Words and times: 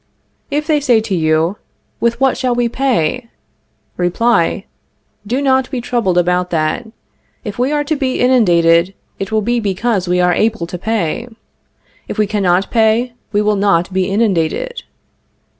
If 0.49 0.65
they 0.65 0.79
say 0.79 0.99
to 0.99 1.13
you: 1.15 1.57
With 1.99 2.19
what 2.19 2.35
shall 2.35 2.55
we 2.55 2.67
pay? 2.67 3.29
Reply: 3.97 4.65
Do 5.27 5.43
not 5.43 5.69
be 5.69 5.79
troubled 5.79 6.17
about 6.17 6.49
that. 6.49 6.87
If 7.43 7.59
we 7.59 7.71
are 7.71 7.83
to 7.83 7.95
be 7.95 8.19
inundated, 8.19 8.95
it 9.19 9.31
will 9.31 9.43
be 9.43 9.59
because 9.59 10.07
we 10.07 10.19
are 10.19 10.33
able 10.33 10.65
to 10.65 10.79
pay. 10.79 11.27
If 12.07 12.17
we 12.17 12.25
cannot 12.25 12.71
pay 12.71 13.13
we 13.31 13.43
will 13.43 13.55
not 13.55 13.93
be 13.93 14.09
inundated. 14.09 14.81